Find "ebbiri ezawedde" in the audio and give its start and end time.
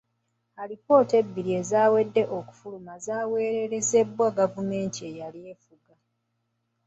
1.21-2.21